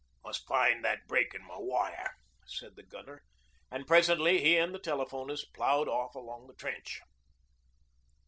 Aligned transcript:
'Must 0.23 0.47
find 0.47 0.83
that 0.83 1.05
break 1.05 1.35
in 1.35 1.43
my 1.43 1.57
wire,' 1.59 2.15
said 2.47 2.75
the 2.75 2.81
gunner, 2.81 3.21
and 3.69 3.85
presently 3.85 4.41
he 4.41 4.57
and 4.57 4.73
the 4.73 4.79
telephonist 4.79 5.53
ploughed 5.53 5.87
off 5.87 6.15
along 6.15 6.47
the 6.47 6.55
trench. 6.55 7.01